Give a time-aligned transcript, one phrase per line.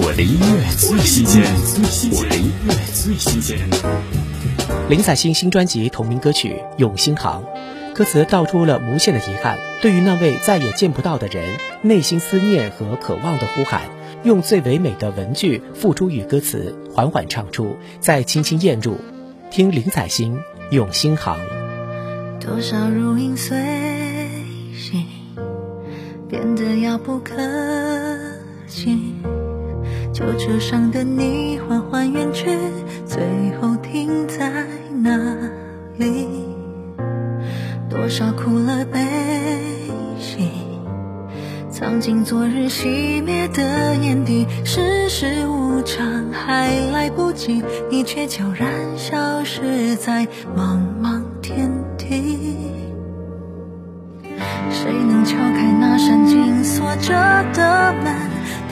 [0.00, 1.42] 我的音乐最新鲜，
[2.12, 3.58] 我的音乐最新鲜。
[4.88, 7.42] 林采欣新专辑同名歌曲《永兴行》，
[7.96, 11.44] 歌词道出了无限的遗憾，对于那位再也见不到的人，
[11.82, 13.82] 内心思念和渴望的呼喊，
[14.22, 18.98] 用最唯美的文句付诸于歌词，缓缓唱出，再轻轻咽入。
[19.50, 20.36] 听林采欣
[20.70, 21.36] 《永兴行》。
[22.46, 23.58] 多少如影随
[24.78, 25.04] 形，
[26.28, 27.34] 变得遥不可
[28.68, 29.16] 及。
[30.18, 32.50] 旧车上的你缓缓远去，
[33.06, 33.22] 最
[33.60, 34.66] 后停在
[35.00, 35.16] 哪
[35.96, 36.26] 里？
[37.88, 38.98] 多少苦乐悲
[40.18, 40.50] 喜，
[41.70, 44.44] 藏进昨日熄灭的眼底。
[44.64, 50.26] 世事无常，还来不及，你却悄然消失在
[50.56, 52.56] 茫茫天地。
[54.68, 57.37] 谁能敲开那扇紧锁着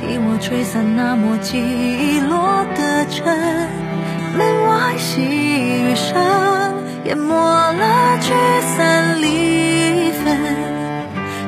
[0.07, 3.27] 替我吹散那抹记忆落的尘，
[4.39, 6.15] 门外细雨声
[7.07, 8.33] 淹没了聚
[8.77, 10.39] 散离分。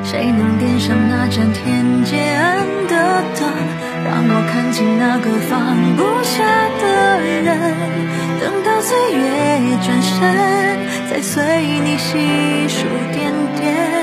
[0.03, 3.47] 谁能点上那盏天阶暗的灯，
[4.03, 5.55] 让我看清那个放
[5.95, 6.43] 不下
[6.81, 6.83] 的
[7.39, 7.47] 人？
[8.41, 9.23] 等到岁月
[9.79, 10.19] 转身，
[11.09, 13.98] 再随你细数点点。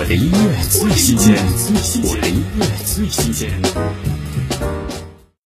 [0.00, 1.36] 我的音乐最新鲜，
[2.02, 3.52] 我的音乐最新鲜。